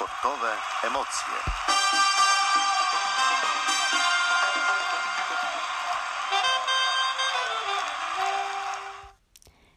[0.00, 0.48] Sportowe
[0.84, 1.34] emocje.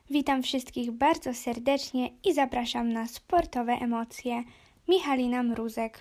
[0.09, 4.43] Witam wszystkich bardzo serdecznie i zapraszam na sportowe emocje.
[4.87, 5.99] Michalina Mruzek.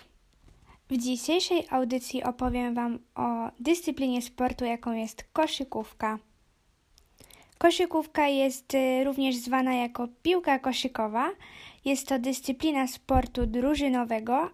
[0.89, 6.19] W dzisiejszej audycji opowiem Wam o dyscyplinie sportu, jaką jest koszykówka.
[7.57, 11.29] Koszykówka jest y, również zwana jako piłka koszykowa.
[11.85, 14.49] Jest to dyscyplina sportu drużynowego.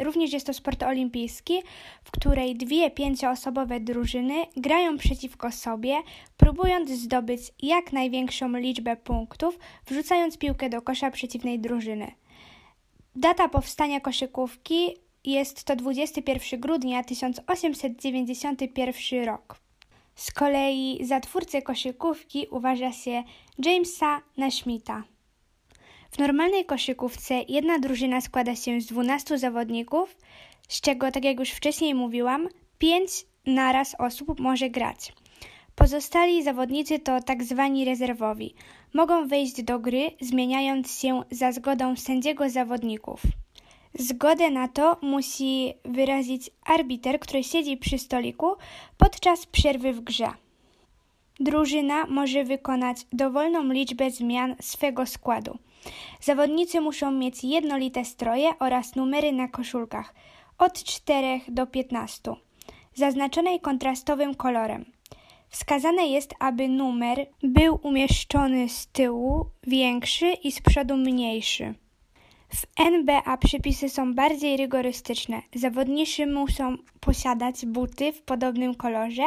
[0.00, 1.62] Y, również jest to sport olimpijski,
[2.04, 5.96] w której dwie pięcioosobowe drużyny grają przeciwko sobie,
[6.36, 12.12] próbując zdobyć jak największą liczbę punktów, wrzucając piłkę do kosza przeciwnej drużyny.
[13.16, 19.56] Data powstania koszykówki jest to 21 grudnia 1891 rok.
[20.14, 23.22] Z kolei za twórcę koszykówki uważa się
[23.58, 25.02] Jamesa Naśmita.
[26.10, 30.16] W normalnej koszykówce jedna drużyna składa się z 12 zawodników,
[30.68, 32.48] z czego, tak jak już wcześniej mówiłam,
[32.78, 33.10] 5
[33.46, 35.12] naraz osób może grać.
[35.74, 38.54] Pozostali zawodnicy to tak zwani rezerwowi.
[38.94, 43.20] Mogą wejść do gry, zmieniając się za zgodą sędziego zawodników.
[43.98, 48.52] Zgodę na to musi wyrazić arbiter, który siedzi przy stoliku
[48.98, 50.28] podczas przerwy w grze.
[51.40, 55.58] Drużyna może wykonać dowolną liczbę zmian swego składu.
[56.20, 60.14] Zawodnicy muszą mieć jednolite stroje oraz numery na koszulkach
[60.58, 62.32] od 4 do 15,
[62.94, 64.84] zaznaczonej kontrastowym kolorem.
[65.48, 71.74] Wskazane jest, aby numer był umieszczony z tyłu większy i z przodu mniejszy.
[72.48, 75.42] W NBA przepisy są bardziej rygorystyczne.
[75.54, 79.24] Zawodnicy muszą posiadać buty w podobnym kolorze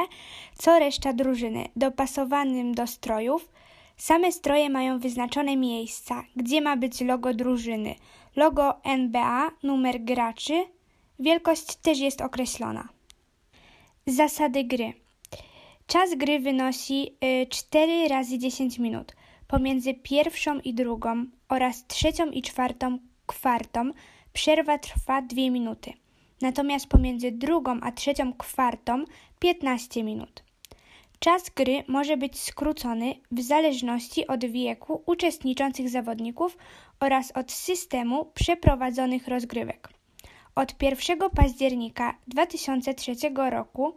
[0.55, 3.49] co reszta drużyny, dopasowanym do strojów.
[3.97, 7.95] Same stroje mają wyznaczone miejsca, gdzie ma być logo drużyny,
[8.35, 10.65] logo NBA, numer graczy.
[11.19, 12.89] Wielkość też jest określona.
[14.05, 14.93] Zasady gry.
[15.87, 17.17] Czas gry wynosi
[17.49, 19.15] 4 y, razy 10 minut.
[19.47, 22.99] Pomiędzy pierwszą i drugą oraz trzecią i czwartą
[23.29, 23.91] kwartą
[24.33, 25.93] przerwa trwa 2 minuty,
[26.41, 29.05] natomiast pomiędzy drugą a trzecią kwartą
[29.39, 30.43] 15 minut.
[31.19, 36.57] Czas gry może być skrócony w zależności od wieku uczestniczących zawodników
[36.99, 39.89] oraz od systemu przeprowadzonych rozgrywek.
[40.55, 43.15] Od 1 października 2003
[43.49, 43.93] roku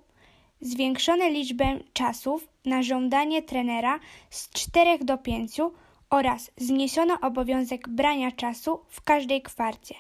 [0.61, 4.01] zwiększono liczbę czasów na żądanie trenera
[4.31, 5.61] z 4 do 5
[6.13, 9.95] oraz zniesiono obowiązek brania czasu w każdej kwarcie.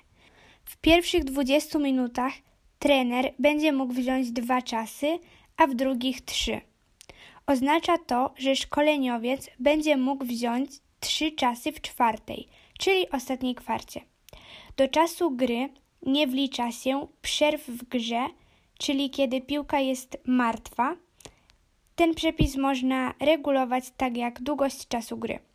[0.64, 2.32] W pierwszych 20 minutach
[2.78, 5.18] trener będzie mógł wziąć dwa czasy,
[5.56, 6.60] a w drugich trzy.
[7.46, 10.70] Oznacza to, że szkoleniowiec będzie mógł wziąć
[11.00, 14.00] trzy czasy w czwartej, czyli ostatniej kwarcie.
[14.76, 15.68] Do czasu gry
[16.06, 18.26] nie wlicza się przerw w grze,
[18.78, 20.96] czyli kiedy piłka jest martwa.
[21.96, 25.51] Ten przepis można regulować tak jak długość czasu gry.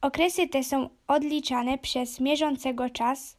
[0.00, 3.34] Okresy te są odliczane przez mierzącego czas,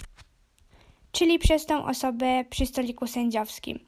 [1.12, 3.80] czyli przez tą osobę przy stoliku sędziowskim.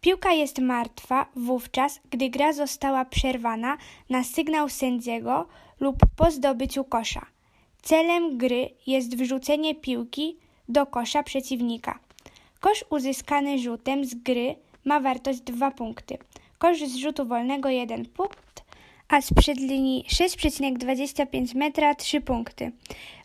[0.00, 3.76] Piłka jest martwa wówczas, gdy gra została przerwana
[4.10, 5.46] na sygnał sędziego
[5.80, 7.26] lub po zdobyciu kosza.
[7.82, 10.36] Celem gry jest wrzucenie piłki
[10.68, 11.98] do kosza przeciwnika.
[12.60, 16.18] Kosz uzyskany rzutem z gry ma wartość 2 punkty.
[16.58, 18.67] Kosz z rzutu wolnego 1 punkt
[19.08, 22.72] a sprzed linii 6,25 metra 3 punkty.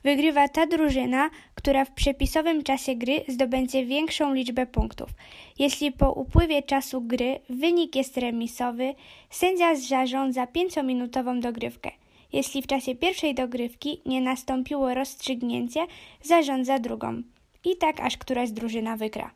[0.03, 5.09] Wygrywa ta drużyna, która w przepisowym czasie gry zdobędzie większą liczbę punktów.
[5.59, 8.95] Jeśli po upływie czasu gry wynik jest remisowy,
[9.29, 11.91] sędzia zarządza 5-minutową dogrywkę.
[12.33, 15.79] Jeśli w czasie pierwszej dogrywki nie nastąpiło rozstrzygnięcie,
[16.22, 17.22] zarządza drugą.
[17.66, 19.31] I tak aż któraś drużyna wygra.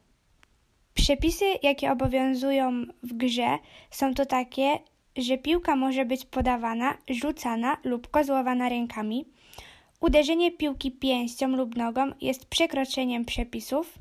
[0.94, 2.72] Przepisy, jakie obowiązują
[3.04, 3.58] w grze,
[3.92, 4.80] są to takie,
[5.18, 9.26] że piłka może być podawana, rzucana lub kozłowana rękami.
[10.00, 13.94] Uderzenie piłki pięścią lub nogą jest przekroczeniem przepisów.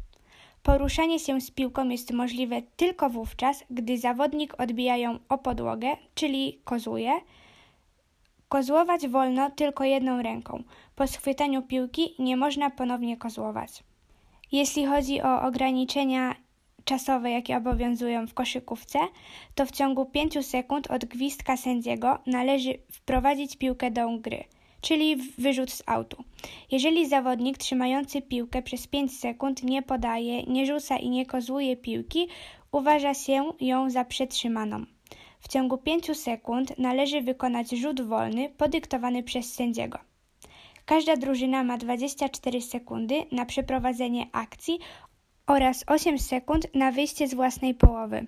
[0.63, 6.61] Poruszanie się z piłką jest możliwe tylko wówczas, gdy zawodnik odbija ją o podłogę, czyli
[6.65, 7.13] kozuje.
[8.49, 10.63] Kozłować wolno tylko jedną ręką.
[10.97, 13.85] Po schwytaniu piłki nie można ponownie kozłować.
[14.53, 16.35] Jeśli chodzi o ograniczenia
[16.87, 18.99] czasowe, jakie obowiązują w koszykówce,
[19.55, 24.45] to w ciągu 5 sekund od gwizdka sędziego należy wprowadzić piłkę do gry,
[24.81, 26.25] czyli wyrzut z autu.
[26.71, 32.29] Jeżeli zawodnik trzymający piłkę przez 5 sekund nie podaje, nie rzuca i nie kozłuje piłki,
[32.73, 34.85] uważa się ją za przetrzymaną.
[35.41, 39.99] W ciągu 5 sekund należy wykonać rzut wolny podyktowany przez sędziego.
[40.87, 44.79] Każda drużyna ma 24 sekundy na przeprowadzenie akcji
[45.47, 48.27] oraz 8 sekund na wyjście z własnej połowy.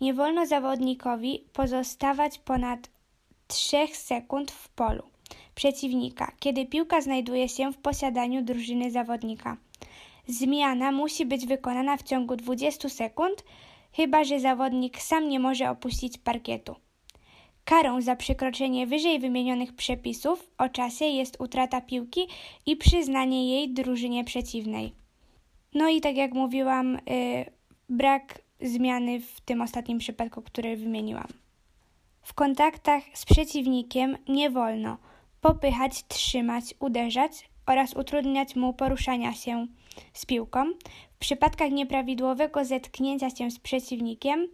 [0.00, 2.90] Nie wolno zawodnikowi pozostawać ponad
[3.46, 5.02] 3 sekund w polu
[5.54, 9.56] przeciwnika, kiedy piłka znajduje się w posiadaniu drużyny zawodnika.
[10.26, 13.44] Zmiana musi być wykonana w ciągu 20 sekund,
[13.92, 16.76] chyba że zawodnik sam nie może opuścić parkietu.
[17.64, 22.20] Karą za przekroczenie wyżej wymienionych przepisów o czasie jest utrata piłki
[22.66, 24.92] i przyznanie jej drużynie przeciwnej.
[25.74, 27.44] No i tak jak mówiłam, yy,
[27.88, 31.28] brak zmiany w tym ostatnim przypadku, który wymieniłam.
[32.22, 34.98] W kontaktach z przeciwnikiem nie wolno
[35.40, 39.66] popychać, trzymać, uderzać oraz utrudniać mu poruszania się
[40.12, 40.64] z piłką.
[41.14, 44.48] W przypadkach nieprawidłowego zetknięcia się z przeciwnikiem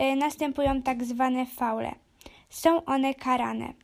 [0.00, 1.94] y, następują tak zwane faule.
[2.48, 3.74] Są one karane.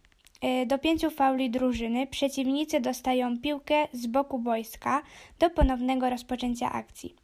[0.44, 5.02] Y, do pięciu fauli drużyny przeciwnicy dostają piłkę z boku boiska
[5.38, 7.14] do ponownego rozpoczęcia akcji.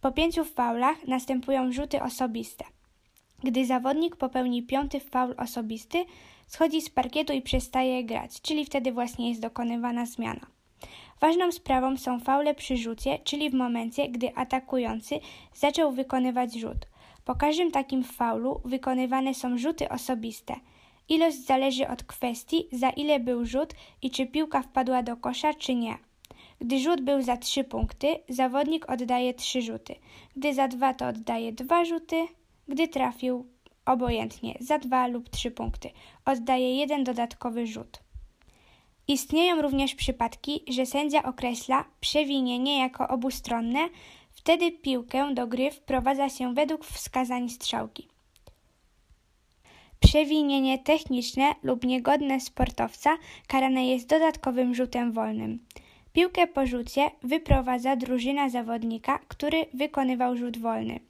[0.00, 2.64] Po pięciu faulach następują rzuty osobiste.
[3.44, 6.04] Gdy zawodnik popełni piąty faul osobisty,
[6.46, 10.46] schodzi z parkietu i przestaje grać, czyli wtedy właśnie jest dokonywana zmiana.
[11.20, 15.20] Ważną sprawą są faule przy rzucie, czyli w momencie, gdy atakujący
[15.54, 16.86] zaczął wykonywać rzut.
[17.24, 20.54] Po każdym takim faulu wykonywane są rzuty osobiste.
[21.10, 25.74] Ilość zależy od kwestii, za ile był rzut i czy piłka wpadła do kosza, czy
[25.74, 25.98] nie.
[26.60, 29.94] Gdy rzut był za 3 punkty, zawodnik oddaje 3 rzuty.
[30.36, 32.26] Gdy za 2 to oddaje 2 rzuty.
[32.68, 33.46] Gdy trafił
[33.86, 35.90] obojętnie za 2 lub 3 punkty,
[36.24, 38.00] oddaje jeden dodatkowy rzut.
[39.08, 43.88] Istnieją również przypadki, że sędzia określa przewinienie jako obustronne,
[44.32, 48.08] wtedy piłkę do gry wprowadza się według wskazań strzałki.
[50.00, 53.16] Przewinienie techniczne lub niegodne sportowca
[53.46, 55.58] karane jest dodatkowym rzutem wolnym.
[56.12, 61.00] Piłkę po rzucie wyprowadza drużyna zawodnika, który wykonywał rzut wolny.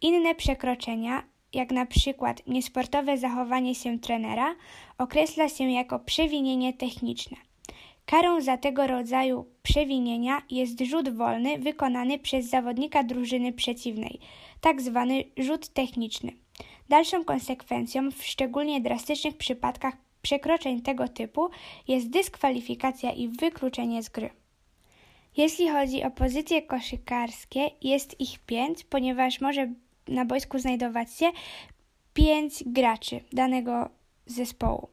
[0.00, 1.22] Inne przekroczenia,
[1.52, 4.54] jak na przykład niesportowe zachowanie się trenera,
[4.98, 7.36] określa się jako przewinienie techniczne.
[8.06, 14.18] Karą za tego rodzaju przewinienia jest rzut wolny wykonany przez zawodnika drużyny przeciwnej,
[14.60, 16.32] tak zwany rzut techniczny.
[16.88, 21.50] Dalszą konsekwencją w szczególnie drastycznych przypadkach przekroczeń tego typu
[21.88, 24.30] jest dyskwalifikacja i wykluczenie z gry.
[25.36, 29.72] Jeśli chodzi o pozycje koszykarskie, jest ich pięć, ponieważ może
[30.08, 31.26] na boisku znajdować się
[32.14, 33.88] pięć graczy danego
[34.26, 34.88] zespołu.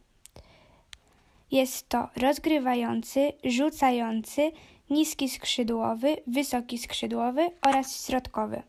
[1.52, 4.52] Jest to rozgrywający, rzucający,
[4.90, 8.64] niski skrzydłowy, wysoki skrzydłowy oraz środkowy.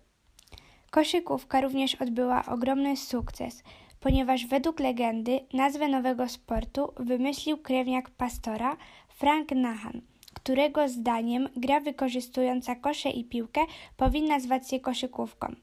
[0.94, 3.62] Koszykówka również odbyła ogromny sukces,
[4.00, 8.76] ponieważ według legendy nazwę nowego sportu wymyślił krewniak pastora
[9.08, 10.00] Frank Nahan,
[10.34, 13.60] którego zdaniem gra wykorzystująca kosze i piłkę
[13.96, 15.54] powinna zwać się koszykówką.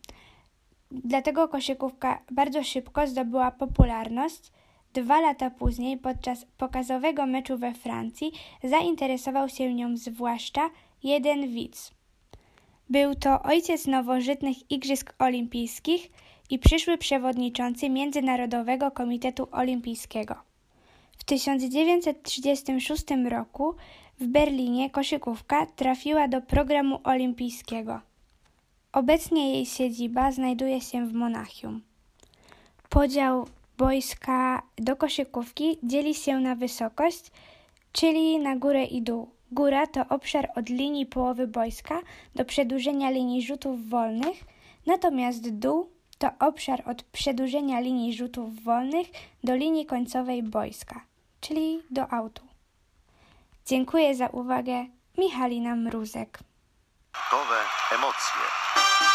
[0.92, 4.52] Dlatego koszykówka bardzo szybko zdobyła popularność.
[4.94, 8.32] Dwa lata później, podczas pokazowego meczu we Francji,
[8.64, 10.70] zainteresował się nią zwłaszcza
[11.04, 12.01] jeden widz.
[12.92, 16.12] Był to ojciec nowożytnych Igrzysk Olimpijskich
[16.50, 20.36] i przyszły przewodniczący Międzynarodowego Komitetu Olimpijskiego.
[21.18, 23.76] W 1936 roku
[24.20, 28.00] w Berlinie koszykówka trafiła do programu olimpijskiego.
[28.94, 31.82] Obecnie jej siedziba znajduje się w Monachium.
[32.90, 37.32] Podział boiska do koszykówki dzieli się na wysokość,
[37.92, 39.30] czyli na górę i dół.
[39.52, 42.00] Góra to obszar od linii połowy boiska
[42.36, 44.38] do przedłużenia linii rzutów wolnych,
[44.86, 49.08] natomiast dół to obszar od przedłużenia linii rzutów wolnych
[49.44, 51.02] do linii końcowej boiska,
[51.42, 52.42] czyli do autu.
[53.66, 54.86] Dziękuję za uwagę.
[55.18, 56.40] Michalina Mruzek.
[57.14, 57.58] Gotowe
[57.96, 59.11] emocje.